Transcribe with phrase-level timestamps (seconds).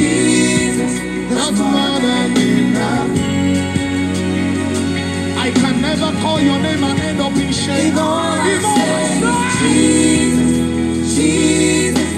[0.00, 0.94] Jesus,
[1.30, 3.10] that's more than enough.
[5.44, 7.92] I can never call your name and end up in shame.
[7.92, 9.20] Even I say,
[9.60, 10.52] Jesus,
[11.16, 12.12] Jesus,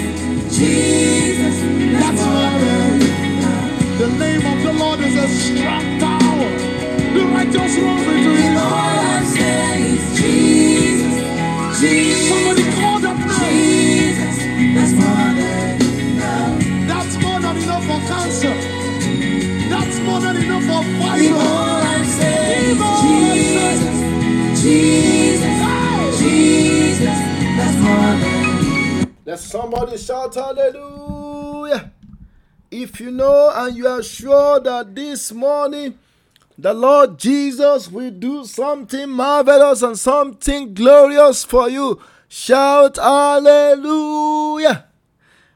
[0.57, 1.57] Jesus,
[1.99, 3.97] that's more than enough.
[4.01, 6.51] The name of the Lord is a strong tower.
[7.15, 8.22] The righteous runs
[29.53, 31.91] somebody shout hallelujah.
[32.71, 35.99] If you know and you are sure that this morning
[36.57, 44.85] the Lord Jesus will do something marvelous and something glorious for you, shout hallelujah.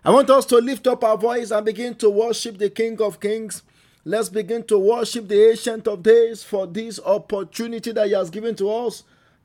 [0.05, 3.19] I want us to lift up our voice and begin to worship the King of
[3.19, 3.63] Kings.
[4.05, 8.55] Let's begin to worship the Ancient of Days for this opportunity that He has given
[8.57, 9.01] to us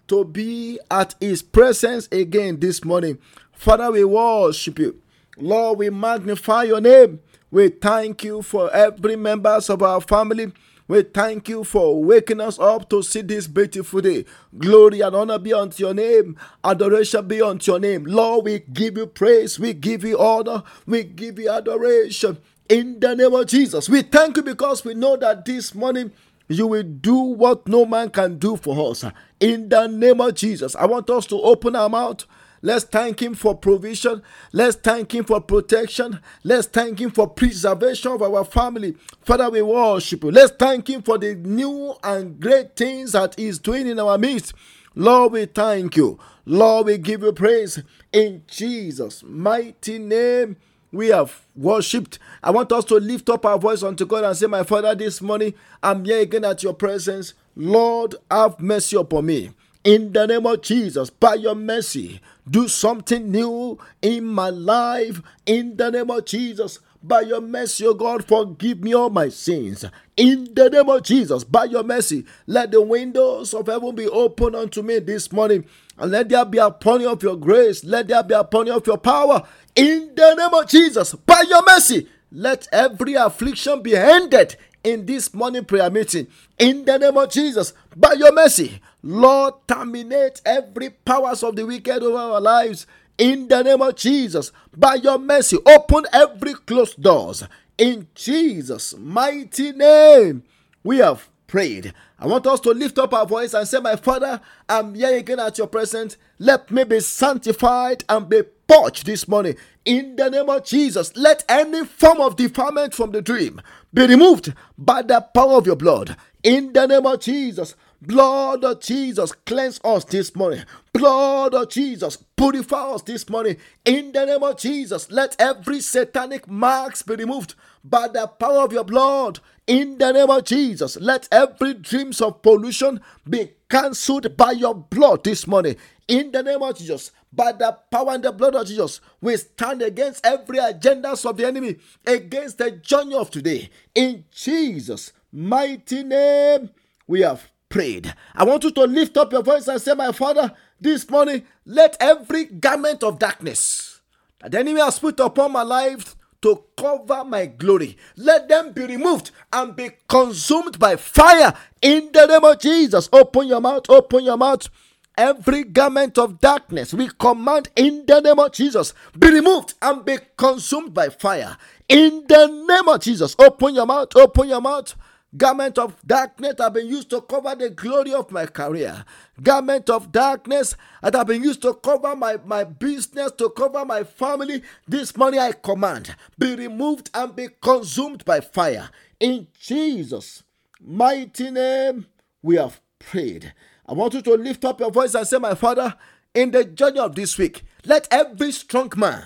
[0.08, 3.18] to be at His presence again this morning.
[3.52, 5.00] Father, we worship you.
[5.36, 7.20] Lord, we magnify your name.
[7.50, 10.52] We thank you for every members of our family.
[10.88, 14.24] We thank you for waking us up to see this beautiful day.
[14.58, 16.36] Glory and honor be unto your name.
[16.64, 18.04] Adoration be unto your name.
[18.04, 19.58] Lord, we give you praise.
[19.58, 20.62] We give you honor.
[20.86, 22.38] We give you adoration.
[22.68, 26.12] In the name of Jesus, we thank you because we know that this morning
[26.48, 29.04] you will do what no man can do for us.
[29.40, 32.24] In the name of Jesus, I want us to open our mouth.
[32.64, 34.22] Let's thank Him for provision.
[34.52, 36.20] Let's thank Him for protection.
[36.44, 38.94] Let's thank Him for preservation of our family.
[39.22, 40.30] Father, we worship you.
[40.30, 44.54] Let's thank Him for the new and great things that He's doing in our midst.
[44.94, 46.18] Lord, we thank you.
[46.44, 47.82] Lord, we give you praise.
[48.12, 50.56] In Jesus' mighty name,
[50.92, 52.18] we have worshipped.
[52.42, 55.20] I want us to lift up our voice unto God and say, My Father, this
[55.20, 57.34] morning I'm here again at your presence.
[57.56, 59.50] Lord, have mercy upon me.
[59.84, 65.20] In the name of Jesus, by your mercy, do something new in my life.
[65.44, 69.84] In the name of Jesus, by your mercy, O God, forgive me all my sins.
[70.16, 74.54] In the name of Jesus, by your mercy, let the windows of heaven be open
[74.54, 75.64] unto me this morning.
[75.98, 77.82] And let there be a pony of your grace.
[77.82, 79.42] Let there be a pony of your power.
[79.74, 85.32] In the name of Jesus, by your mercy, let every affliction be ended in this
[85.32, 86.26] morning prayer meeting.
[86.58, 92.02] In the name of Jesus, by your mercy, Lord, terminate every powers of the wicked
[92.02, 92.86] over our lives.
[93.16, 97.42] In the name of Jesus, by your mercy, open every closed doors.
[97.78, 100.42] In Jesus' mighty name,
[100.84, 101.94] we have prayed.
[102.18, 105.40] I want us to lift up our voice and say, My Father, I'm here again
[105.40, 106.16] at your presence.
[106.38, 109.56] Let me be sanctified and be purged this morning.
[109.84, 113.60] In the name of Jesus, let any form of defilement from the dream
[113.92, 116.16] be removed by the power of your blood.
[116.42, 120.64] In the name of Jesus, blood of Jesus, cleanse us this morning.
[120.92, 123.56] Blood of Jesus, purify us this morning.
[123.84, 127.54] In the name of Jesus, let every satanic marks be removed
[127.84, 129.40] by the power of your blood.
[129.66, 135.24] In the name of Jesus, let every dreams of pollution be cancelled by your blood
[135.24, 135.76] this morning.
[136.08, 139.82] In the name of Jesus, by the power and the blood of Jesus, we stand
[139.82, 141.76] against every agendas of the enemy,
[142.06, 143.70] against the journey of today.
[143.94, 146.70] In Jesus' mighty name,
[147.06, 148.12] we have prayed.
[148.34, 151.96] I want you to lift up your voice and say, My Father, this morning, let
[152.00, 154.00] every garment of darkness
[154.40, 157.96] that the enemy has put upon my life to cover my glory.
[158.16, 163.08] Let them be removed and be consumed by fire in the name of Jesus.
[163.12, 164.68] Open your mouth, open your mouth.
[165.16, 170.16] Every garment of darkness we command in the name of Jesus be removed and be
[170.36, 171.56] consumed by fire
[171.88, 173.36] in the name of Jesus.
[173.38, 174.94] Open your mouth, open your mouth.
[175.34, 179.04] Garment of darkness have been used to cover the glory of my career.
[179.42, 184.04] Garment of darkness that have been used to cover my, my business, to cover my
[184.04, 184.62] family.
[184.86, 188.90] This money I command be removed and be consumed by fire.
[189.20, 190.42] In Jesus'
[190.78, 192.06] mighty name,
[192.42, 193.54] we have prayed.
[193.86, 195.94] I want you to lift up your voice and say, My Father,
[196.34, 199.24] in the journey of this week, let every strong man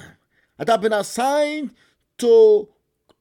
[0.57, 1.73] that have been assigned
[2.19, 2.69] to,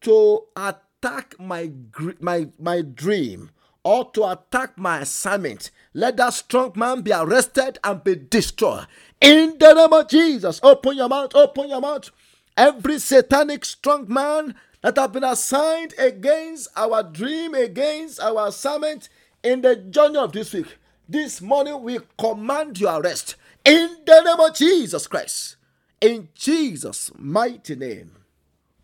[0.01, 1.71] to attack my,
[2.19, 3.51] my, my dream
[3.83, 8.87] or to attack my assignment, let that strong man be arrested and be destroyed.
[9.21, 12.09] In the name of Jesus, open your mouth, open your mouth.
[12.57, 19.09] Every satanic strong man that have been assigned against our dream, against our assignment
[19.43, 24.39] in the journey of this week, this morning we command your arrest in the name
[24.39, 25.57] of Jesus Christ.
[26.01, 28.11] In Jesus' mighty name,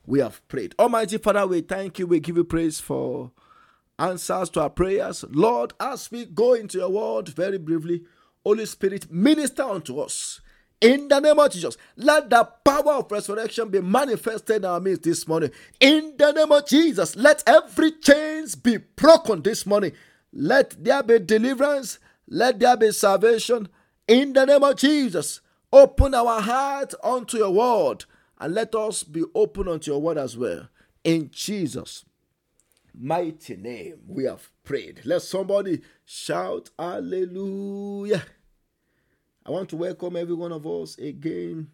[0.05, 0.75] we have prayed.
[0.79, 2.07] Almighty Father, we thank you.
[2.07, 3.31] We give you praise for
[3.99, 5.23] answers to our prayers.
[5.29, 8.01] Lord, as we go into your word very briefly,
[8.43, 10.41] Holy Spirit, minister unto us.
[10.79, 15.03] In the name of Jesus, let the power of resurrection be manifested in our midst
[15.03, 15.51] this morning.
[15.79, 19.91] In the name of Jesus, let every chains be broken this morning.
[20.33, 21.99] Let there be deliverance.
[22.33, 23.67] Let there be salvation.
[24.07, 25.41] In the name of Jesus,
[25.71, 28.05] open our heart unto your word
[28.39, 30.69] and let us be open unto your word as well.
[31.03, 32.05] In Jesus'
[32.97, 35.01] mighty name, we have prayed.
[35.03, 38.23] Let somebody shout hallelujah.
[39.45, 41.67] I want to welcome every one of us again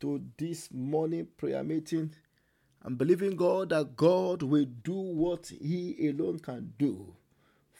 [0.00, 2.14] to this morning prayer meeting.
[2.82, 7.14] I'm believing God that God will do what He alone can do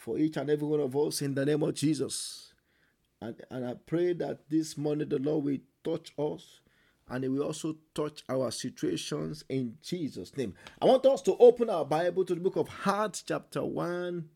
[0.01, 2.55] for each and every one of us in the name of Jesus.
[3.21, 6.61] And, and I pray that this morning the Lord will touch us
[7.11, 10.55] and He will also touch our situations in Jesus' name.
[10.81, 14.27] I want us to open our Bible to the book of Acts, chapter 1.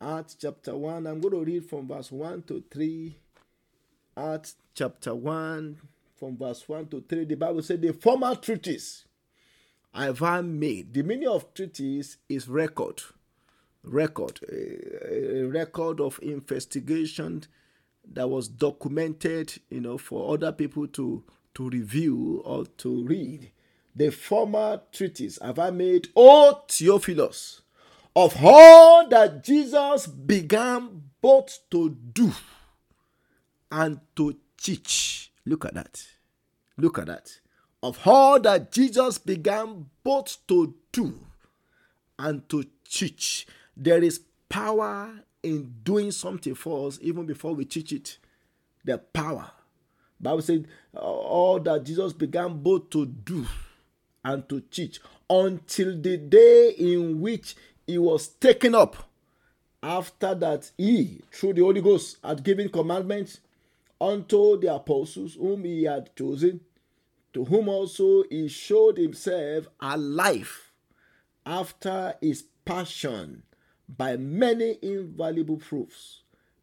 [0.00, 1.06] Acts, chapter 1.
[1.06, 3.16] I'm going to read from verse 1 to 3
[4.16, 5.78] Acts chapter 1,
[6.16, 9.06] from verse 1 to 3, the Bible said, The former treaties
[9.94, 10.92] I have made.
[10.92, 13.00] The meaning of treaties is record.
[13.84, 14.40] Record.
[14.50, 17.44] A, record of investigation
[18.12, 21.24] that was documented, you know, for other people to,
[21.54, 23.50] to review or to read.
[23.94, 27.60] The former treatise have I made, O Theophilus,
[28.14, 32.32] of all that Jesus began both to do
[33.70, 35.32] and to teach.
[35.44, 36.02] Look at that.
[36.76, 37.40] Look at that.
[37.82, 41.18] Of all that Jesus began both to do
[42.18, 43.46] and to teach,
[43.76, 48.18] there is power in doing something for us even before we teach it.
[48.84, 49.50] The power.
[50.20, 53.46] Bible said all that Jesus began both to do
[54.24, 59.08] and to teach until the day in which he was taken up.
[59.82, 63.40] After that, he, through the Holy Ghost, had given commandments
[64.00, 66.60] unto the apostles whom he had chosen,
[67.32, 70.70] to whom also he showed himself alive
[71.44, 73.42] after his passion
[73.96, 76.22] by many invaluable proofs,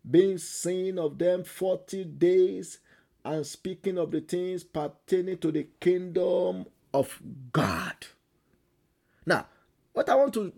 [0.10, 2.80] being seen of them forty days,
[3.24, 7.20] and speaking of the things pertaining to the kingdom of
[7.51, 7.96] God.
[9.25, 9.46] Now,
[9.94, 10.53] what I want to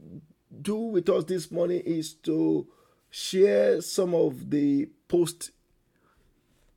[0.62, 2.68] do with us this morning is to
[3.10, 5.52] share some of the post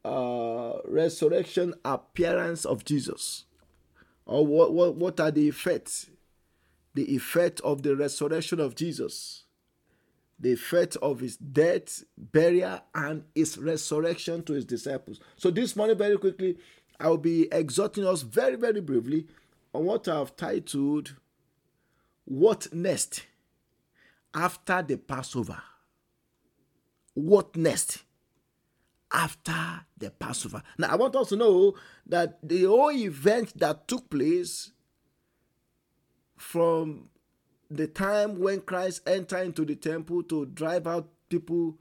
[0.05, 3.45] uh, resurrection appearance of Jesus?
[4.27, 6.11] Or what, what, what are the effects?
[6.95, 9.44] The effect of the resurrection of Jesus,
[10.45, 15.19] the effect of his death, burial, and his resurrection to his disciples.
[15.37, 16.59] So, this morning, very quickly,
[17.01, 19.27] I will be exhorting us very, very briefly
[19.73, 21.15] on what I have titled
[22.27, 23.23] What Next
[24.35, 25.63] After the Passover.
[27.15, 28.03] What next?
[29.13, 30.61] after the Passover.
[30.77, 34.73] Now, I want us to know that the whole event that took place
[36.37, 37.11] from
[37.77, 41.77] the time when Christ entered into the temple to drive out people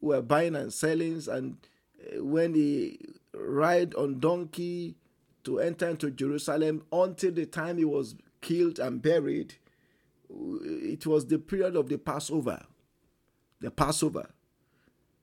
[0.00, 1.56] who were buying and selling, and
[2.00, 2.98] eh, when he
[3.34, 4.94] ride on donkey
[5.44, 9.54] to enter into Jerusalem until the time he was killed and buried,
[10.30, 12.64] it was the period of the Passover.
[13.60, 14.30] The Passover.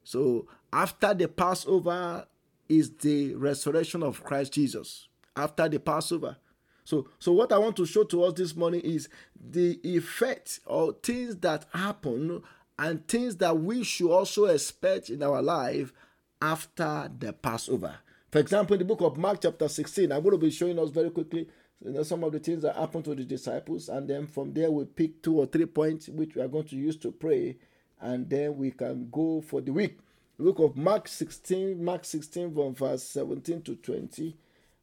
[0.03, 2.25] So after the Passover
[2.69, 5.07] is the resurrection of Christ Jesus.
[5.35, 6.37] After the Passover.
[6.83, 9.09] So, so what I want to show to us this morning is
[9.39, 12.41] the effect or things that happen
[12.79, 15.93] and things that we should also expect in our life
[16.41, 17.95] after the Passover.
[18.31, 20.89] For example, in the book of Mark, chapter 16, I'm going to be showing us
[20.89, 21.47] very quickly
[21.83, 24.71] you know, some of the things that happened to the disciples, and then from there
[24.71, 27.57] we pick two or three points which we are going to use to pray,
[27.99, 29.97] and then we can go for the week
[30.41, 34.35] book of Mark 16, Mark 16 from verse 17 to 20,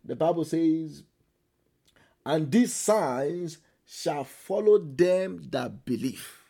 [0.05, 1.03] the Bible says,
[2.29, 3.57] And these signs
[3.87, 6.43] shall follow them that believe.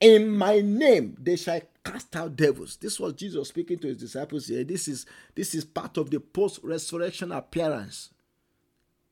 [0.00, 2.76] In my name they shall cast out devils.
[2.76, 4.64] This was Jesus speaking to his disciples here.
[4.64, 5.04] This is
[5.34, 8.10] this is part of the post-resurrection appearance.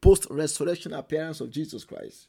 [0.01, 2.29] Post-resurrection appearance of Jesus Christ.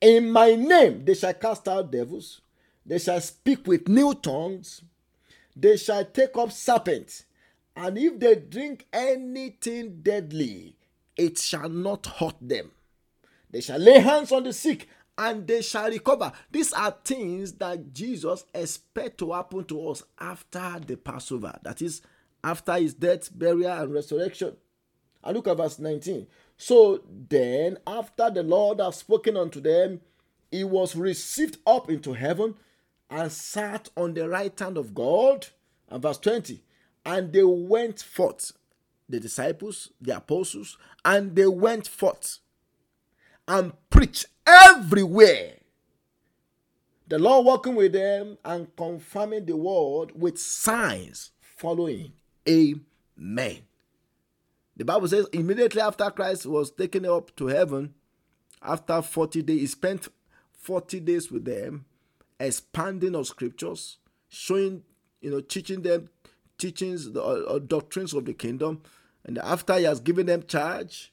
[0.00, 2.40] In my name they shall cast out devils.
[2.84, 4.82] They shall speak with new tongues
[5.56, 7.24] they shall take up serpents,
[7.76, 10.76] and if they drink anything deadly,
[11.16, 12.70] it shall not hurt them.
[13.50, 16.32] They shall lay hands on the sick, and they shall recover.
[16.50, 21.56] These are things that Jesus expects to happen to us after the Passover.
[21.62, 22.02] That is,
[22.42, 24.56] after his death, burial, and resurrection.
[25.22, 26.26] And look at verse 19.
[26.56, 30.00] So then, after the Lord has spoken unto them,
[30.50, 32.54] he was received up into heaven
[33.10, 35.46] and sat on the right hand of God.
[35.88, 36.62] And verse 20,
[37.06, 38.52] and they went forth,
[39.08, 42.38] the disciples, the apostles, and they went forth
[43.46, 45.58] and preached everywhere.
[47.06, 52.12] The Lord working with them and confirming the word with signs following.
[52.48, 53.58] Amen.
[54.76, 57.94] The Bible says immediately after Christ was taken up to heaven,
[58.62, 60.08] after 40 days, he spent
[60.52, 61.84] 40 days with them,
[62.40, 64.82] expanding of scriptures, showing,
[65.20, 66.08] you know, teaching them
[66.64, 68.80] teachings, the uh, uh, doctrines of the kingdom.
[69.26, 71.12] And after he has given them charge,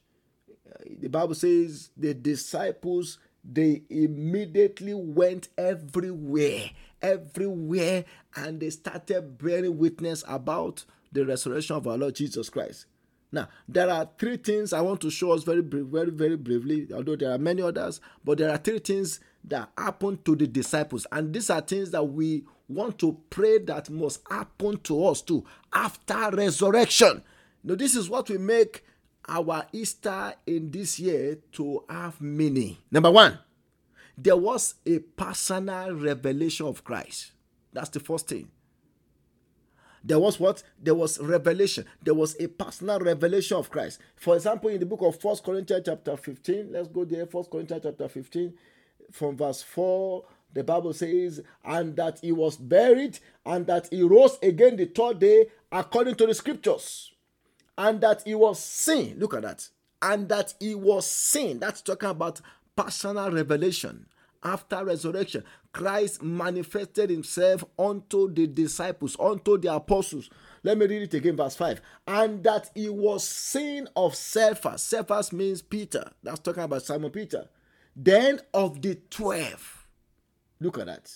[0.86, 6.70] the Bible says the disciples they immediately went everywhere,
[7.02, 8.06] everywhere,
[8.36, 12.86] and they started bearing witness about the resurrection of our Lord Jesus Christ.
[13.32, 17.16] Now, there are three things I want to show us very, very, very briefly, although
[17.16, 21.08] there are many others, but there are three things that happened to the disciples.
[21.12, 25.44] And these are things that we want to pray that must happen to us too
[25.74, 27.24] after resurrection.
[27.64, 28.84] Now, this is what we make
[29.28, 32.78] our Easter in this year to have meaning.
[32.90, 33.40] Number one,
[34.18, 37.32] there was a personal revelation of Christ.
[37.74, 38.50] That's the first thing.
[40.04, 40.64] There was what?
[40.82, 41.86] There was revelation.
[42.02, 44.00] There was a personal revelation of Christ.
[44.16, 47.28] For example, in the book of First Corinthians chapter 15, let's go there.
[47.28, 48.54] First Corinthians chapter 15,
[49.12, 54.38] from verse 4, the Bible says, and that he was buried, and that he rose
[54.44, 57.12] again the third day, according to the scriptures.
[57.78, 59.18] And that he was seen.
[59.18, 59.70] Look at that.
[60.02, 61.60] And that he was seen.
[61.60, 62.42] That's talking about
[62.76, 64.08] personal revelation
[64.44, 70.30] after resurrection, Christ manifested himself unto the disciples, unto the apostles.
[70.64, 71.82] Let me read it again, verse 5.
[72.08, 74.82] And that he was seen of Cephas.
[74.82, 76.12] Cephas means Peter.
[76.24, 77.48] That's talking about Simon Peter.
[77.96, 79.88] Then of the twelve.
[80.60, 81.12] Look at that.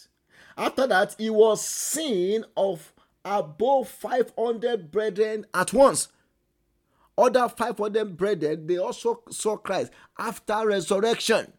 [0.58, 6.08] After that, he was seen of above 500 brethren at once.
[7.18, 11.52] Other 500 brethren, they also saw Christ after resurrection.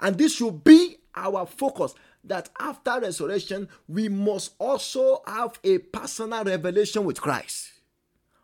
[0.00, 1.94] And this should be our focus
[2.24, 7.72] that after resurrection, we must also have a personal revelation with Christ.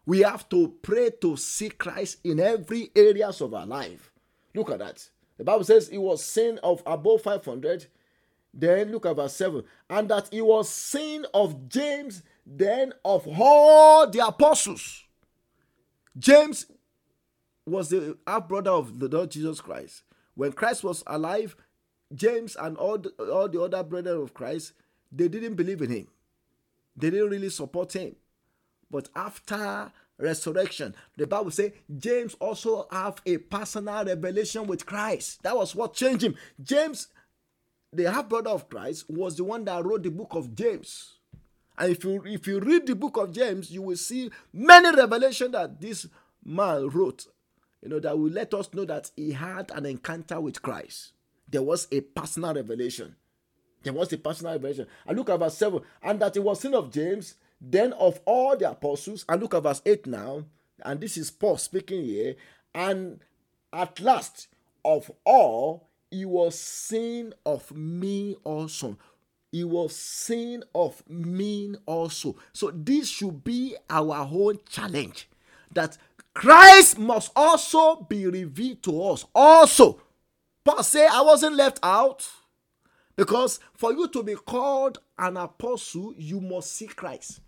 [0.06, 4.12] We have to pray to see Christ in every areas of our life.
[4.54, 5.08] Look at that.
[5.40, 7.86] The Bible says he was seen of above 500.
[8.52, 9.64] Then look at verse 7.
[9.88, 15.04] And that he was seen of James, then of all the apostles.
[16.18, 16.66] James
[17.64, 20.02] was the half brother of the Lord Jesus Christ.
[20.34, 21.56] When Christ was alive,
[22.14, 24.74] James and all the, all the other brethren of Christ,
[25.10, 26.08] they didn't believe in him.
[26.94, 28.14] They didn't really support him.
[28.90, 35.42] But after resurrection, the Bible says James also have a personal revelation with Christ.
[35.42, 36.36] That was what changed him.
[36.62, 37.08] James,
[37.92, 41.16] the half brother of Christ, was the one that wrote the book of James.
[41.78, 45.52] And if you if you read the book of James, you will see many revelation
[45.52, 46.06] that this
[46.44, 47.26] man wrote
[47.82, 51.12] you know, that will let us know that he had an encounter with Christ.
[51.48, 53.16] There was a personal revelation.
[53.82, 54.86] There was a personal revelation.
[55.06, 55.80] And look at verse 7.
[56.02, 59.24] And that it was seen of James, then of all the apostles.
[59.28, 60.44] And look at verse 8 now.
[60.84, 62.36] And this is Paul speaking here.
[62.74, 63.20] And
[63.72, 64.48] at last,
[64.84, 68.96] of all, he was seen of me also.
[69.52, 72.36] He was seen of me also.
[72.52, 75.28] So this should be our whole challenge.
[75.72, 75.98] That
[76.34, 79.26] Christ must also be revealed to us.
[79.34, 80.00] Also,
[80.64, 82.28] Paul say, I wasn't left out
[83.16, 87.40] because for you to be called an apostle, you must see Christ.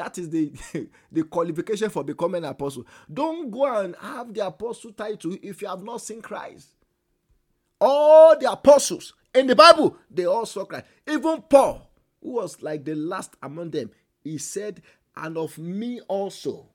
[0.00, 0.50] That is the,
[1.12, 2.86] the qualification for becoming an apostle.
[3.12, 6.68] Don't go and have the apostle title if you have not seen Christ.
[7.78, 10.86] All the apostles in the Bible, they all saw Christ.
[11.06, 11.90] Even Paul,
[12.22, 13.90] who was like the last among them,
[14.24, 14.80] he said,
[15.14, 16.70] And of me also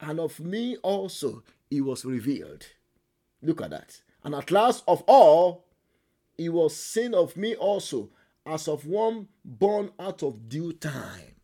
[0.00, 2.66] and of me also he was revealed.
[3.40, 4.00] Look at that.
[4.24, 5.66] And at last of all,
[6.36, 8.10] he was seen of me also,
[8.44, 11.35] as of one born out of due time.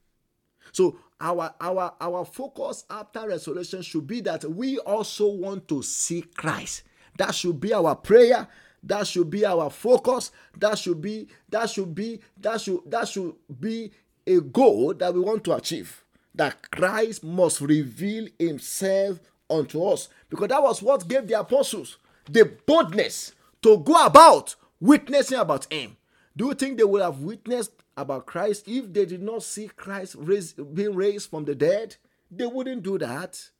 [0.73, 6.23] So our our our focus after resurrection should be that we also want to see
[6.23, 6.83] Christ.
[7.19, 8.49] That should be our prayer.
[8.83, 10.33] That should be our focus.
[10.59, 13.93] That should be that should be that should that should be
[14.27, 16.03] a goal that we want to achieve
[16.35, 19.19] that Christ must reveal himself
[19.51, 20.09] unto us.
[20.31, 21.99] Because that was what gave the apostles
[22.31, 25.97] the boldness to go about witnessing about him.
[26.37, 30.17] Do you think they would have witnessed about Christ if they did not see Christ
[30.19, 31.97] raised, being raised from the dead?
[32.31, 33.51] They wouldn't do that.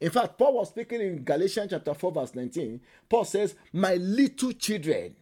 [0.00, 2.80] In fact, Paul was speaking in Galatians chapter 4, verse 19.
[3.08, 5.14] Paul says, My little children,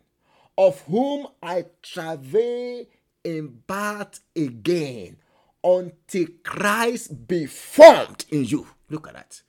[0.56, 2.84] of whom I travail
[3.24, 5.16] in birth again
[5.62, 8.66] until Christ be formed in you.
[8.88, 9.42] Look at that.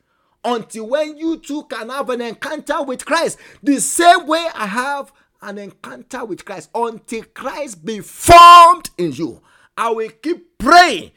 [0.44, 5.12] Until when you too can have an encounter with Christ, the same way I have
[5.42, 9.42] an encounter with Christ, until Christ be formed in you.
[9.78, 11.12] I will keep praying.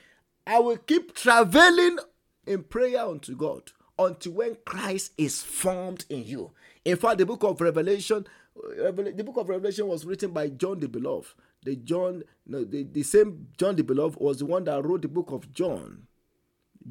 [0.46, 1.98] I will keep traveling
[2.46, 6.52] in prayer unto God until when Christ is formed in you.
[6.84, 10.88] In fact, the book of Revelation, the book of Revelation was written by John the
[10.88, 11.34] Beloved.
[11.64, 15.08] The John, no, the, the same John the Beloved was the one that wrote the
[15.08, 16.06] book of John.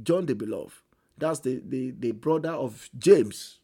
[0.02, 0.74] John the Beloved.
[1.18, 3.60] That's the, the, the brother of James.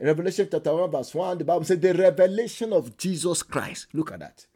[0.00, 3.86] Revelation chapter 1, verse 1, the Bible says, The revelation of Jesus Christ.
[3.92, 4.46] Look at that.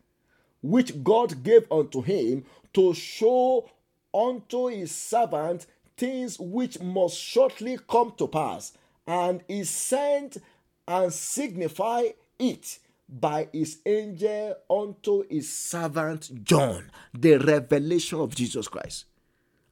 [0.62, 3.70] Which God gave unto him to show
[4.12, 5.66] unto his servant
[5.96, 8.72] things which must shortly come to pass.
[9.06, 10.38] And he sent
[10.86, 19.04] and signified it by his angel unto his servant John, the revelation of Jesus Christ.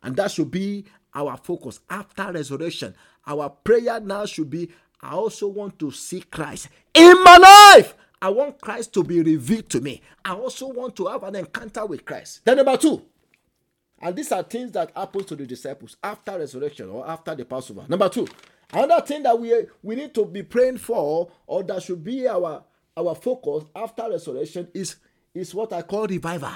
[0.03, 2.95] And that should be our focus after resurrection.
[3.27, 4.71] Our prayer now should be
[5.07, 7.37] I also want to see Christ in my
[7.77, 7.95] life.
[8.21, 10.03] I want Christ to be revealed to me.
[10.25, 12.41] I also want to have an encounter with Christ.
[12.45, 13.05] Then, number two,
[14.01, 17.85] and these are things that happen to the disciples after resurrection or after the Passover.
[17.89, 18.27] Number two,
[18.73, 22.65] another thing that we, we need to be praying for or that should be our,
[22.97, 24.97] our focus after resurrection is,
[25.35, 26.51] is what I call revival.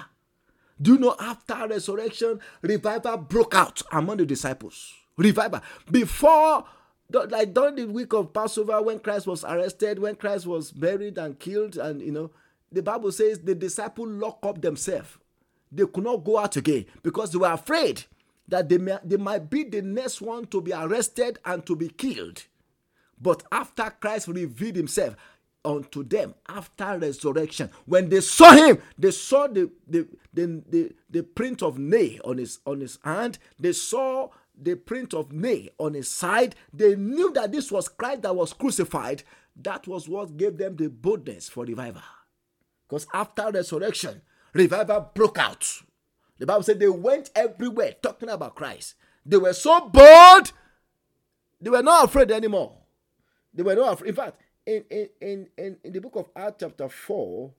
[0.82, 4.92] Do you know after resurrection, revival broke out among the disciples?
[5.16, 5.60] Revival.
[5.90, 6.64] Before,
[7.12, 11.38] like during the week of Passover, when Christ was arrested, when Christ was buried and
[11.38, 12.30] killed, and you know,
[12.72, 15.18] the Bible says the disciples locked up themselves.
[15.72, 18.04] They could not go out again because they were afraid
[18.48, 21.88] that they, may, they might be the next one to be arrested and to be
[21.88, 22.44] killed.
[23.20, 25.16] But after Christ revealed himself,
[25.64, 27.70] unto them after resurrection.
[27.86, 32.38] When they saw him, they saw the, the, the, the, the print of nail on
[32.38, 33.38] his, on his hand.
[33.58, 34.30] They saw
[34.62, 36.54] the print of nail on his side.
[36.72, 39.22] They knew that this was Christ that was crucified.
[39.56, 42.02] That was what gave them the boldness for revival.
[42.88, 45.66] Because after resurrection, revival broke out.
[46.38, 48.94] The Bible said they went everywhere talking about Christ.
[49.24, 50.52] They were so bold,
[51.60, 52.78] they were not afraid anymore.
[53.52, 54.08] They were not afraid.
[54.08, 57.52] In fact, in, in, in, in, in the book of Acts, chapter 4,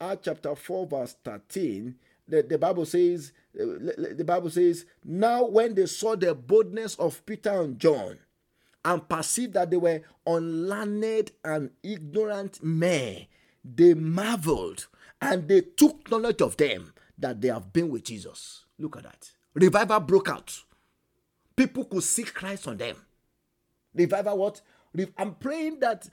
[0.00, 1.96] Acts chapter 4, verse 13,
[2.28, 3.64] the, the Bible says, uh,
[4.14, 8.18] the Bible says, now when they saw the boldness of Peter and John
[8.84, 13.26] and perceived that they were unlearned and ignorant men,
[13.64, 14.86] they marveled
[15.20, 18.64] and they took knowledge of them that they have been with Jesus.
[18.78, 19.30] Look at that.
[19.54, 20.62] Revival broke out.
[21.56, 22.96] People could see Christ on them.
[23.94, 24.60] Revival what?
[25.16, 26.08] I'm praying that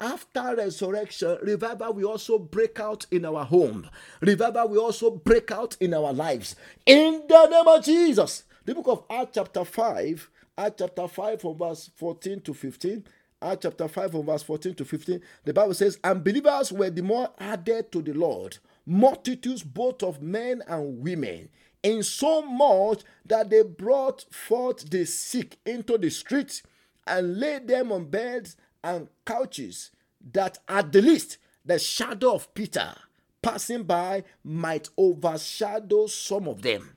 [0.00, 3.88] after resurrection, revival will also break out in our home.
[4.20, 6.56] Revival will also break out in our lives.
[6.84, 8.44] In the name of Jesus.
[8.64, 13.04] The book of Acts, chapter 5, Acts chapter 5, from verse 14 to 15.
[13.40, 15.20] Acts chapter 5, from verse 14 to 15.
[15.44, 20.20] The Bible says, And believers were the more added to the Lord, multitudes both of
[20.20, 21.48] men and women,
[21.82, 26.62] in so much that they brought forth the sick into the streets
[27.06, 28.56] and laid them on beds
[28.86, 29.90] and couches,
[30.32, 32.94] that at the least the shadow of Peter
[33.42, 36.96] passing by might overshadow some of them.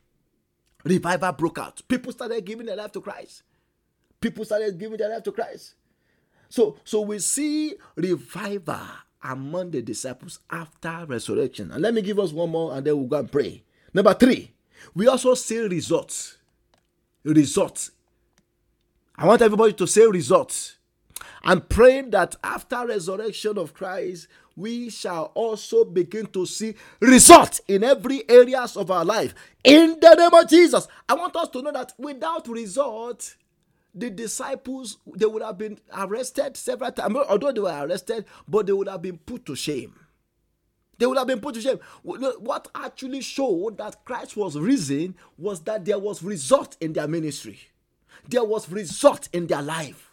[0.83, 1.81] Revival broke out.
[1.87, 3.43] People started giving their life to Christ.
[4.21, 5.75] People started giving their life to Christ.
[6.49, 8.81] So, so we see revival
[9.23, 11.71] among the disciples after resurrection.
[11.71, 13.63] And let me give us one more and then we'll go and pray.
[13.93, 14.53] Number three,
[14.95, 16.37] we also see results.
[17.23, 17.91] Results.
[19.15, 20.78] I want everybody to say results.
[21.43, 27.83] I'm praying that after resurrection of Christ, we shall also begin to see results in
[27.83, 29.33] every areas of our life.
[29.63, 33.35] In the name of Jesus, I want us to know that without result,
[33.95, 37.15] the disciples they would have been arrested several times.
[37.27, 39.95] Although they were arrested, but they would have been put to shame.
[40.97, 41.79] They would have been put to shame.
[42.03, 47.59] What actually showed that Christ was risen was that there was result in their ministry.
[48.27, 50.08] There was result in their life.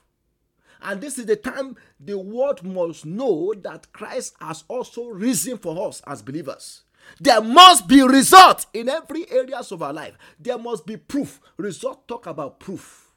[0.87, 5.89] And this is the time the world must know that Christ has also risen for
[5.89, 6.85] us as believers.
[7.21, 10.17] There must be result in every areas of our life.
[10.39, 11.41] There must be proof.
[11.57, 13.11] Result talk about proof.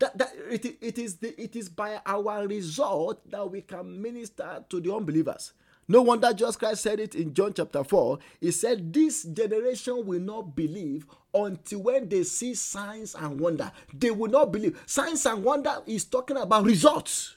[0.00, 4.64] That, that it, it, is the, it is by our result that we can minister
[4.68, 5.52] to the unbelievers.
[5.86, 8.18] No wonder Jesus Christ said it in John chapter 4.
[8.40, 13.70] He said, This generation will not believe until when they see signs and wonder.
[13.92, 14.80] They will not believe.
[14.86, 17.36] Signs and wonder is talking about results.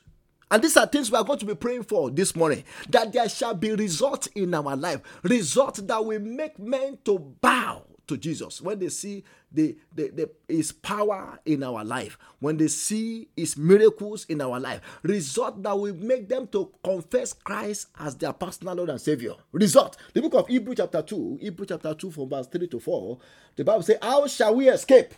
[0.50, 2.64] And these are things we are going to be praying for this morning.
[2.90, 5.02] That there shall be results in our life.
[5.24, 8.62] Results that will make men to bow to Jesus.
[8.62, 13.58] When they see the, the, the, his power in our life, when they see his
[13.58, 18.76] miracles in our life, result that will make them to confess Christ as their personal
[18.76, 19.34] Lord and Savior.
[19.52, 19.98] Result.
[20.14, 23.18] The book of Hebrew chapter 2, Hebrew chapter 2 from verse 3 to 4,
[23.56, 25.14] the Bible says, How shall we escape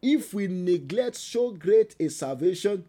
[0.00, 2.84] if we neglect so great a salvation?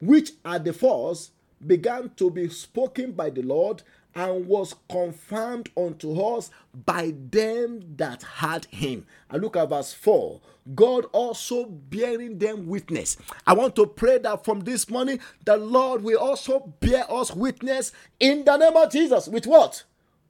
[0.00, 1.32] which at the first
[1.64, 3.82] began to be spoken by the Lord
[4.16, 6.50] and was confirmed unto us
[6.86, 9.06] by them that had him.
[9.30, 10.40] And look at verse 4.
[10.74, 13.18] God also bearing them witness.
[13.46, 17.92] I want to pray that from this morning, the Lord will also bear us witness
[18.18, 19.28] in the name of Jesus.
[19.28, 19.84] With what?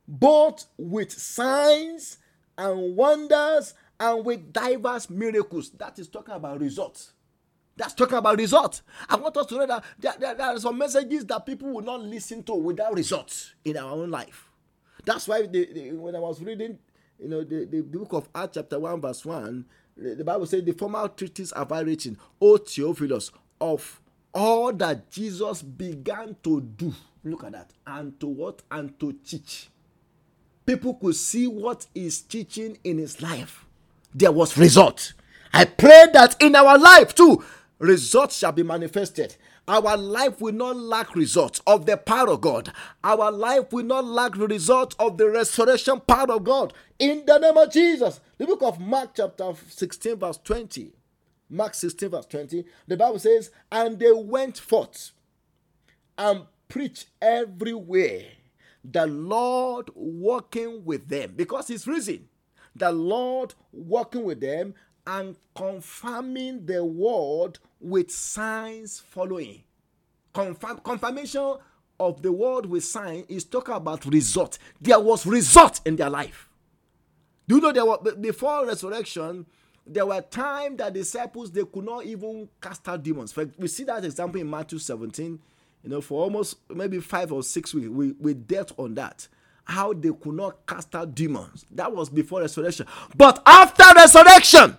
[0.08, 2.18] Both with signs
[2.58, 5.70] and wonders and with diverse miracles.
[5.70, 7.12] That is talking about results.
[7.76, 8.82] That's talking about results.
[9.08, 11.82] I want us to know that there, there, there, are some messages that people will
[11.82, 14.48] not listen to without results in our own life.
[15.04, 16.78] That's why the, the, when I was reading,
[17.18, 19.64] you know, the, the, book of Acts chapter 1 verse 1,
[19.96, 24.00] the, Bible says the formal treatise have I written, O Theophilus, of
[24.32, 26.94] all that Jesus began to do.
[27.24, 27.70] Look at that.
[27.86, 28.62] And to what?
[28.70, 29.68] And to teach.
[30.64, 33.64] People could see what he's teaching in his life.
[34.14, 35.12] There was result.
[35.52, 37.42] I pray that in our life too,
[37.78, 39.36] results shall be manifested.
[39.68, 42.72] Our life will not lack results of the power of God.
[43.02, 46.72] Our life will not lack the result of the resurrection power of God.
[46.98, 48.20] In the name of Jesus.
[48.38, 50.92] The book of Mark, chapter 16, verse 20.
[51.50, 52.64] Mark 16, verse 20.
[52.86, 55.10] The Bible says, And they went forth
[56.16, 58.24] and preached everywhere,
[58.84, 61.34] the Lord walking with them.
[61.36, 62.28] Because He's risen.
[62.74, 64.74] The Lord walking with them
[65.06, 69.62] and confirming the word with signs following.
[70.32, 71.56] Confirm, confirmation
[71.98, 74.58] of the word with sign is talking about result.
[74.80, 76.48] There was result in their life.
[77.48, 79.46] Do you know there were before resurrection?
[79.86, 83.34] There were times that disciples they could not even cast out demons.
[83.56, 85.38] We see that example in Matthew 17.
[85.84, 89.28] You know, for almost maybe five or six weeks, we, we dealt on that.
[89.64, 91.64] How they could not cast out demons.
[91.70, 92.86] That was before resurrection.
[93.16, 94.76] But after resurrection,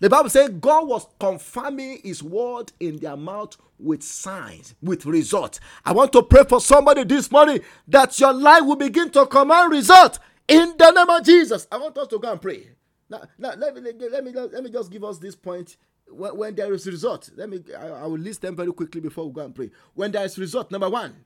[0.00, 5.60] the Bible says God was confirming his word in their mouth with signs, with results.
[5.84, 9.72] I want to pray for somebody this morning that your life will begin to command
[9.72, 11.66] result in the name of Jesus.
[11.70, 12.70] I want us to go and pray.
[13.10, 15.76] Now, now let, me, let, me, let me just give us this point.
[16.10, 19.26] When, when there is result, let me I, I will list them very quickly before
[19.26, 19.70] we go and pray.
[19.94, 21.24] When there is result, number one,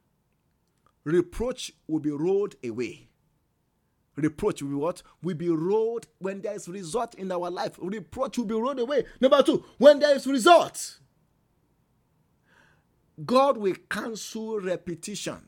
[1.05, 3.09] reproach will be rolled away
[4.17, 5.03] reproach will be what?
[5.23, 7.79] Will be rolled when there is result in our life.
[7.81, 9.05] Reproach will be rolled away.
[9.21, 10.99] Number two, when there is result,
[13.25, 15.39] God will cancel repetition.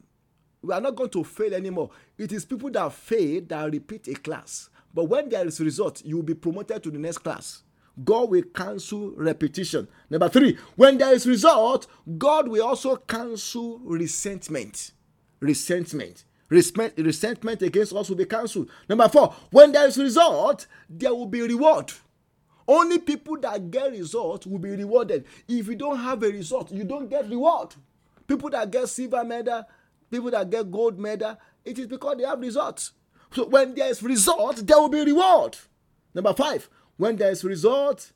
[0.62, 1.90] We are not going to fail anymore.
[2.16, 4.70] It is people that fail that repeat a class.
[4.94, 7.62] But when there is result, you will be promoted to the next class.
[8.02, 9.86] God will cancel repetition.
[10.10, 11.86] Number three, when there is result,
[12.18, 14.92] God will also cancel resentment.
[15.40, 16.24] Resentment
[16.54, 18.70] resentment against us will be cancelled.
[18.88, 21.92] Number four, when there is result, there will be reward.
[22.66, 25.26] Only people that get result will be rewarded.
[25.48, 27.74] If you don't have a result, you don't get reward.
[28.26, 29.64] People that get silver medal,
[30.10, 32.92] people that get gold medal, it is because they have results.
[33.32, 35.58] So when there is result, there will be reward.
[36.14, 38.12] Number five, when there is result,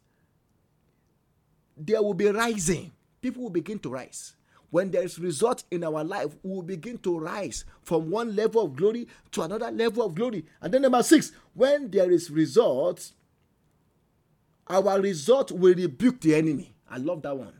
[1.77, 2.92] there will be rising.
[3.20, 4.35] People will begin to rise
[4.70, 8.64] when there is result in our life, we will begin to rise from one level
[8.64, 10.44] of glory to another level of glory.
[10.61, 13.12] And then number six, when there is result,
[14.68, 16.74] our result will rebuke the enemy.
[16.90, 17.52] I love that one.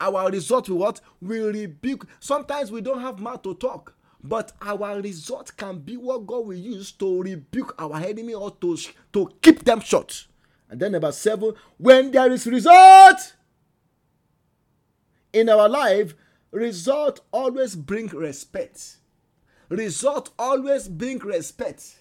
[0.00, 1.00] Our result will what?
[1.20, 2.06] Will rebuke.
[2.20, 6.54] Sometimes we don't have mouth to talk, but our result can be what God will
[6.54, 8.78] use to rebuke our enemy or to,
[9.12, 10.26] to keep them short.
[10.70, 13.34] And then number seven, when there is result
[15.32, 16.14] in our life,
[16.50, 18.96] result always bring respect.
[19.68, 21.96] Result always bring respect.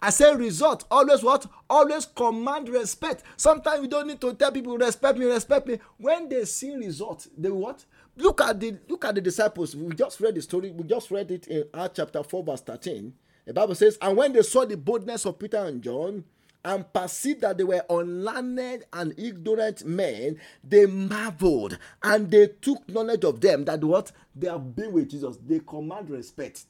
[0.00, 1.46] I say result always what?
[1.68, 3.24] Always command respect.
[3.36, 5.78] Sometimes you don't need to tell people respect me respect me.
[5.96, 7.84] When they see result they what?
[8.16, 9.74] Look at the look at the disciples.
[9.74, 10.70] We just read the story.
[10.70, 13.12] We just read it in acts chapter 4 verse 13
[13.48, 16.22] the bible says and when they saw the boldness of peter and john
[16.68, 23.24] and perceived that they were unlearned and ignorant men, they marveled and they took knowledge
[23.24, 25.38] of them that what they have been with Jesus.
[25.46, 26.66] They command respect.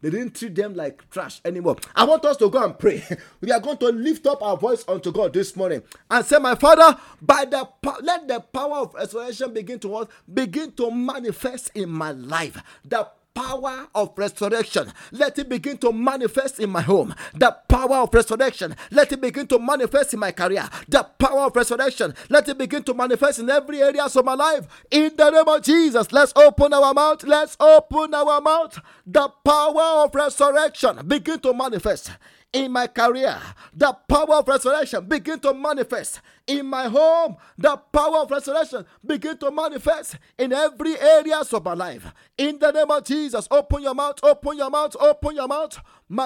[0.00, 1.76] They didn't treat them like trash anymore.
[1.96, 3.02] I want us to go and pray.
[3.40, 6.54] we are going to lift up our voice unto God this morning and say, My
[6.54, 7.66] Father, by the
[8.02, 12.62] let the power of restoration begin to begin to manifest in my life.
[12.84, 13.08] The
[13.38, 17.14] power of resurrection, let it begin to manifest in my home.
[17.34, 20.68] The power of resurrection, let it begin to manifest in my career.
[20.88, 24.66] The power of resurrection, let it begin to manifest in every area of my life.
[24.90, 27.22] In the name of Jesus, let's open our mouth.
[27.22, 28.80] Let's open our mouth.
[29.06, 32.10] The power of resurrection begin to manifest
[32.52, 33.38] in my career.
[33.72, 37.36] The power of resurrection begin to manifest in my home.
[37.56, 42.12] The power of resurrection begin to manifest in every areas of my life.
[42.36, 45.78] In the name of Jesus, open your mouth, open your mouth, open your mouth.
[46.10, 46.24] The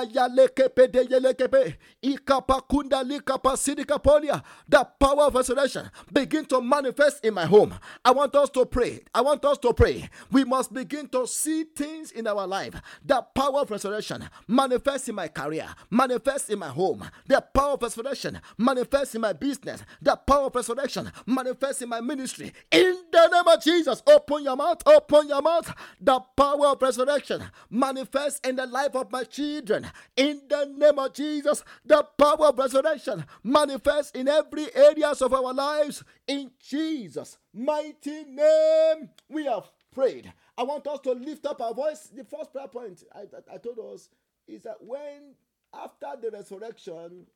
[5.00, 7.74] power of resurrection begin to manifest in my home.
[8.04, 9.00] I want us to pray.
[9.12, 10.08] I want us to pray.
[10.30, 12.80] We must begin to see things in our life.
[13.04, 17.10] The power of resurrection manifest in my career, manifest in my home.
[17.26, 19.82] The power of resurrection manifest in my business.
[20.00, 22.52] The power of resurrection manifest in my ministry.
[22.70, 25.72] In the name of Jesus, open your mouth, open your mouth.
[26.00, 29.86] The power of resurrection manifest in the life of my children.
[30.16, 35.52] In the name of Jesus, the power of resurrection manifests in every areas of our
[35.52, 36.04] lives.
[36.26, 40.32] In Jesus' mighty name, we have prayed.
[40.56, 42.10] I want us to lift up our voice.
[42.14, 44.08] The first prayer point I, I, I told us
[44.46, 45.34] is that when
[45.74, 47.26] after the resurrection,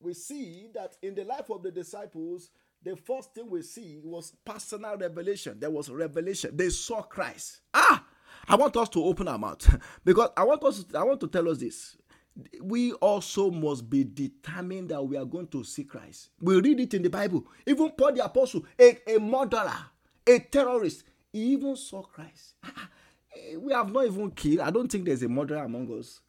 [0.00, 2.50] we see that in the life of the disciples,
[2.82, 5.58] the first thing we see was personal revelation.
[5.58, 6.56] There was revelation.
[6.56, 7.60] They saw Christ.
[7.74, 8.04] Ah,
[8.48, 11.48] I want us to open our mouth because I want us I want to tell
[11.48, 11.96] us this.
[12.62, 16.28] We also must be determined that we are going to see Christ.
[16.40, 17.46] We read it in the Bible.
[17.66, 19.74] Even Paul the apostle, a, a murderer,
[20.26, 22.54] a terrorist, he even saw Christ.
[23.58, 24.60] We have not even killed.
[24.60, 26.20] I don't think there's a murderer among us.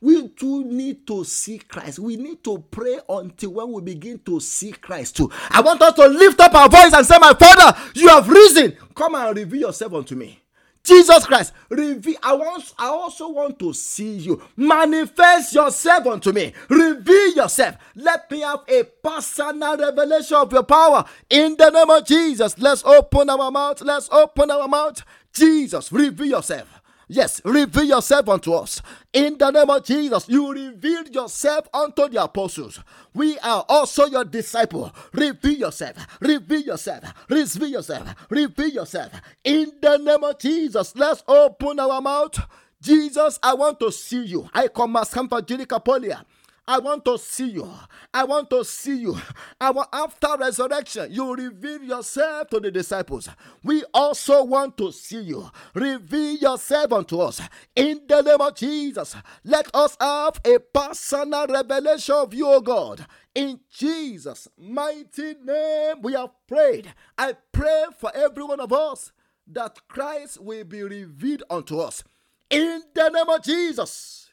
[0.00, 1.98] We too need to see Christ.
[1.98, 5.30] We need to pray until when we begin to see Christ too.
[5.50, 8.76] I want us to lift up our voice and say, My Father, you have risen.
[8.94, 10.38] Come and reveal yourself unto me.
[10.84, 12.16] Jesus Christ, reveal.
[12.22, 12.74] I want.
[12.76, 14.42] I also want to see you.
[14.56, 16.52] Manifest yourself unto me.
[16.68, 17.76] Reveal yourself.
[17.94, 22.58] Let me have a personal revelation of your power in the name of Jesus.
[22.58, 23.80] Let's open our mouth.
[23.82, 25.02] Let's open our mouth.
[25.32, 26.81] Jesus, reveal yourself.
[27.12, 28.80] Yes, reveal yourself unto us.
[29.12, 32.80] In the name of Jesus, you revealed yourself unto the apostles.
[33.12, 34.90] We are also your disciple.
[35.12, 35.94] Reveal yourself.
[36.22, 37.04] Reveal yourself.
[37.28, 38.14] Reveal yourself.
[38.30, 39.12] Reveal yourself.
[39.44, 42.38] In the name of Jesus, let's open our mouth.
[42.80, 44.48] Jesus, I want to see you.
[44.54, 46.24] I come as for Polia.
[46.66, 47.68] I want to see you.
[48.14, 49.18] I want to see you.
[49.60, 53.28] I want, after resurrection, you reveal yourself to the disciples.
[53.64, 55.50] We also want to see you.
[55.74, 57.40] Reveal yourself unto us.
[57.74, 63.06] In the name of Jesus, let us have a personal revelation of you, O God.
[63.34, 66.92] In Jesus' mighty name, we have prayed.
[67.18, 69.10] I pray for every one of us
[69.48, 72.04] that Christ will be revealed unto us.
[72.50, 74.30] In the name of Jesus,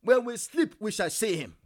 [0.00, 1.56] when we sleep, we shall see him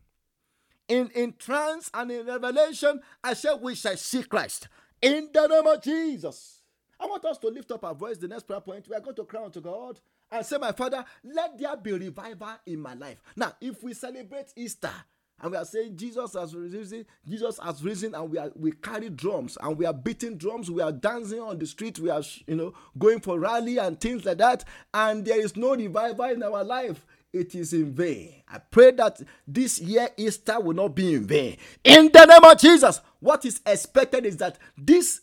[0.89, 4.69] in, in trance and in revelation, I said we shall see Christ.
[5.03, 6.63] In the name of Jesus.
[6.99, 8.17] I want us to lift up our voice.
[8.17, 11.05] The next prayer point, we are going to cry unto God and say, My Father,
[11.25, 13.23] let there be revival in my life.
[13.37, 14.93] Now, if we celebrate Easter,
[15.41, 19.11] and we are saying Jesus has risen, Jesus has risen, and we are we carry
[19.11, 22.57] drums and we are beating drums, we are dancing on the street, we are you
[22.57, 26.65] know going for rally and things like that, and there is no revival in our
[26.65, 27.05] life
[27.37, 28.43] it is in vain.
[28.49, 31.57] I pray that this year Easter will not be in vain.
[31.85, 35.21] In the name of Jesus, what is expected is that this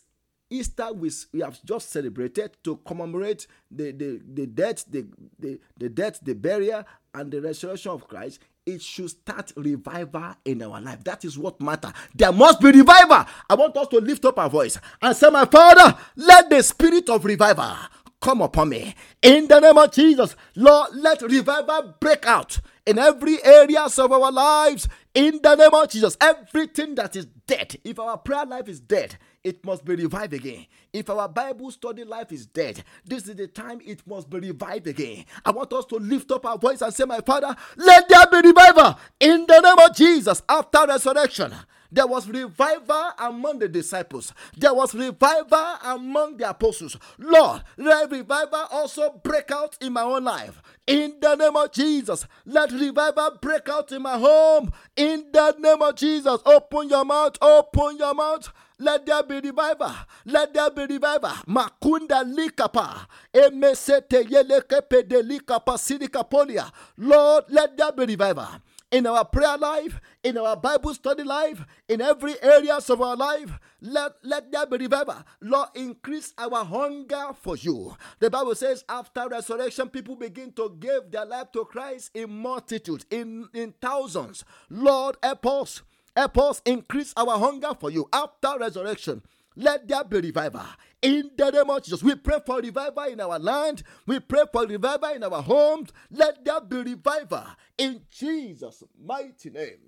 [0.50, 5.06] Easter we, we have just celebrated to commemorate the, the, the death, the,
[5.40, 6.84] the, the death, the burial,
[7.16, 8.40] and the resurrection of Christ.
[8.66, 11.04] It should start revival in our life.
[11.04, 11.92] That is what matter.
[12.16, 13.26] There must be revival.
[13.50, 17.10] I want us to lift up our voice and say, My Father, let the spirit
[17.10, 17.76] of revival
[18.24, 18.96] come upon me.
[19.22, 24.32] In the name of Jesus, Lord, let revival break out in every areas of our
[24.32, 24.88] lives.
[25.14, 29.18] In the name of Jesus, everything that is dead, if our prayer life is dead,
[29.44, 30.66] it must be revived again.
[30.94, 34.88] If our Bible study life is dead, this is the time it must be revived
[34.88, 35.26] again.
[35.46, 38.48] I want us to lift up our voice and say, My Father, let there be
[38.48, 41.54] revival in the name of Jesus after resurrection.
[41.94, 44.34] There was revival among the disciples.
[44.58, 46.98] There was revival among the apostles.
[47.20, 50.60] Lord, let revival also break out in my own life.
[50.88, 54.72] In the name of Jesus, let revival break out in my home.
[54.96, 58.52] In the name of Jesus, open your mouth, open your mouth.
[58.80, 59.94] Let there be revival.
[60.26, 61.30] Let there be revival.
[61.48, 63.06] Makunda likapa.
[63.32, 66.72] Emesete yelekepe de likapa sidikapolia.
[66.98, 68.48] Lord, let there be revival
[68.94, 73.60] in our prayer life, in our Bible study life, in every areas of our life.
[73.82, 75.16] Let, let there be revival.
[75.42, 77.98] Lord, increase our hunger for you.
[78.20, 83.06] The Bible says after resurrection, people begin to give their life to Christ in multitudes,
[83.10, 84.46] in, in thousands.
[84.70, 85.82] Lord, help us.
[86.16, 89.24] Help us increase our hunger for you after resurrection.
[89.56, 90.66] Let there be revival.
[91.02, 93.84] In the name of Jesus, we pray for revival in our land.
[94.06, 95.90] We pray for revival in our homes.
[96.12, 97.46] Let there be revival
[97.78, 99.80] in Jesus' mighty name.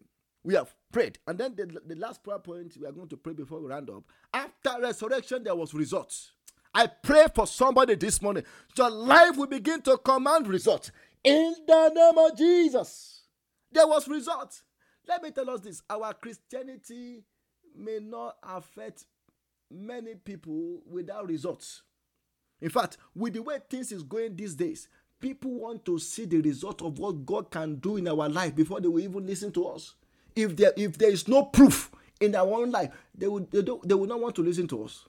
[0.43, 1.17] We have prayed.
[1.27, 3.89] And then the, the last prayer point we are going to pray before we round
[3.89, 4.03] up.
[4.33, 6.33] After resurrection, there was results.
[6.73, 8.43] I pray for somebody this morning.
[8.77, 10.91] Your life will begin to command results.
[11.23, 13.23] In the name of Jesus.
[13.71, 14.63] There was results.
[15.07, 17.23] Let me tell us this our Christianity
[17.75, 19.05] may not affect
[19.75, 21.81] many people without results.
[22.61, 24.87] In fact, with the way things is going these days,
[25.19, 28.79] people want to see the result of what God can do in our life before
[28.79, 29.95] they will even listen to us.
[30.35, 33.87] If there if there is no proof in our own life, they will they, don't,
[33.87, 35.05] they will not want to listen to us.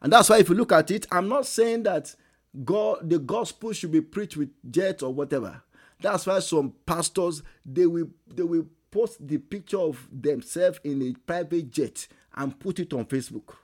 [0.00, 2.14] And that's why if you look at it, I'm not saying that
[2.64, 5.62] God the gospel should be preached with jet or whatever.
[6.00, 11.12] That's why some pastors they will they will post the picture of themselves in a
[11.26, 13.54] private jet and put it on Facebook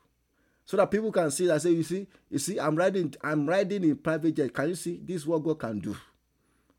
[0.72, 3.84] so that people can see that say you see you see i'm riding i'm riding
[3.84, 4.54] in private jet.
[4.54, 5.94] Can you see this is what god can do?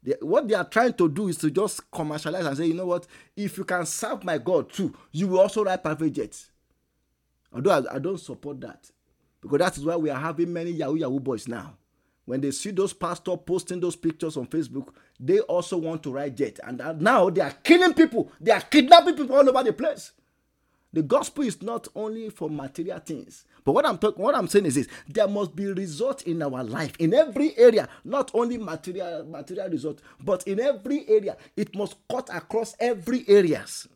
[0.02, 2.88] They, what they are trying to do is to just commercialize and say you know
[2.88, 3.06] what?
[3.38, 6.50] If you can serve my god too you will also ride private jets.
[7.54, 8.90] Although I, I don't support that
[9.40, 11.78] because that is why we are having many yahoo yahoo boys now.
[12.26, 14.88] When they see those pastors posting those pictures on facebook
[15.20, 16.60] they also want to ride jet.
[16.64, 18.32] And now they are killing people.
[18.42, 20.14] They are kidnapping people all over the place
[20.94, 24.66] the gospel is not only for material things but what i'm talking what i'm saying
[24.66, 26.94] is this there must be result in our life.
[27.00, 32.30] In every area not only material material result but in every area it must cut
[32.34, 33.88] across every areas.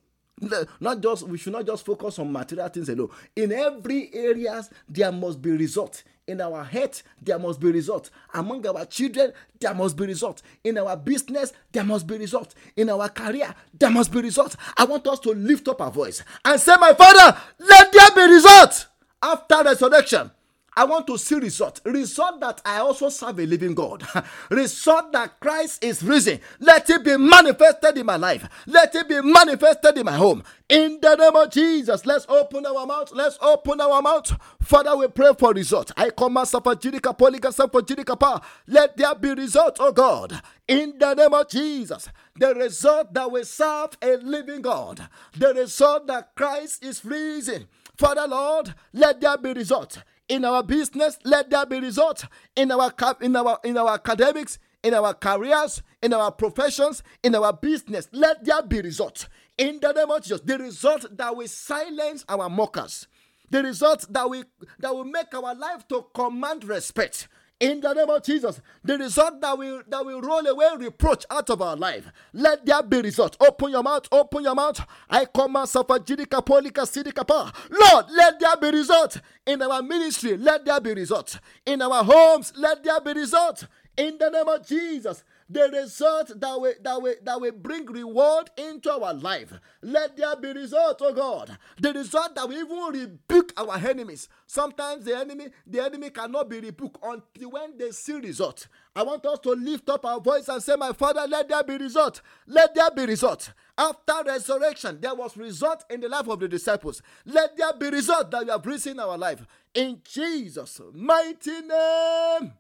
[0.80, 3.10] Not just we should not just focus on material things alone.
[3.36, 8.10] In every areas there must be result in our health there must be result.
[8.34, 10.42] Among our children there must be result.
[10.64, 12.54] In our business there must be result.
[12.76, 14.56] In our career there must be result.
[14.78, 18.34] I want us to lift up our voice and say my father let there be
[18.34, 18.88] result
[19.22, 20.32] after resurrection
[20.78, 21.82] I want to see result.
[21.86, 24.08] Result that I also serve a living God.
[24.52, 26.40] result that Christ is risen.
[26.60, 28.48] Let it be manifested in my life.
[28.68, 30.44] Let it be manifested in my home.
[30.70, 33.12] In the name of Jesus, let's open our mouth.
[33.12, 34.32] Let's open our mouth.
[34.62, 35.92] Father, we pray for result.
[35.98, 38.40] I command Sapajirika Polika Sapajirika Pa.
[38.68, 40.40] Let there be result, oh God.
[40.68, 45.10] In the name of Jesus, the result that we serve a living God.
[45.36, 47.68] The result that Christ is risen.
[47.98, 49.98] Father Lord, let there be result
[50.30, 54.94] in our business let there be results in our in our in our academics in
[54.94, 58.08] our careers in our professions in our business.
[58.12, 59.28] Let there be results.
[59.58, 63.08] In the name of jesus the result that will silence our mockers
[63.50, 64.44] the result that will
[64.80, 67.28] that will make our life to command respect
[67.60, 68.62] in the name of Jesus.
[68.84, 72.08] The result that will that will roll away reproach out of our life.
[72.34, 73.38] Let there be result.
[73.40, 74.80] Open your mouth, open your mouth.
[75.10, 77.54] I command Safajidika Polika Sidikapa.
[77.70, 79.20] Lord, let there be result.
[79.46, 81.40] In our ministry, let there be result.
[81.66, 83.66] In our homes, let there be result.
[83.98, 88.50] In the name of Jesus the result that will that will that will bring reward
[88.58, 89.54] into our life.
[89.82, 91.58] Let there be result, oh God.
[91.80, 94.28] The result that we even rebuke our enemies.
[94.46, 98.68] Sometimes the enemy, the enemy cannot be rebuked until when they see result.
[98.96, 101.78] I want us to lift up our voice and say, My Father, let there be
[101.78, 102.22] result.
[102.48, 103.54] Let there be result.
[103.78, 107.02] After resurrection, there was result in the life of the disciples.
[107.26, 109.46] Let there be result that we have risen our life.
[109.74, 112.54] In Jesus' mighty name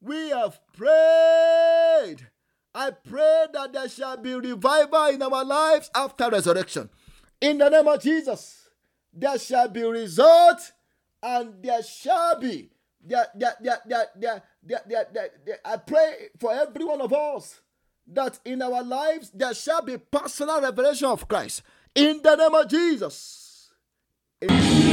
[0.00, 2.28] we have prayed.
[2.74, 6.90] I pray that there shall be revival in our lives after resurrection.
[7.40, 8.68] In the name of Jesus,
[9.12, 10.72] there shall be result
[11.22, 12.70] and there shall be.
[13.02, 15.58] There, there, there, there, there, there, there, there, there.
[15.64, 17.60] I pray for every one of us
[18.08, 21.62] that in our lives there shall be personal revelation of Christ.
[21.94, 23.70] In the name of Jesus.
[24.44, 24.85] Amen.